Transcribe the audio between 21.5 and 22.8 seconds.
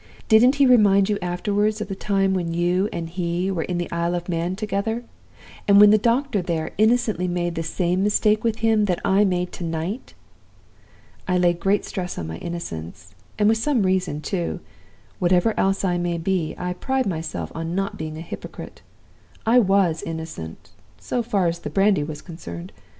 the brandy was concerned.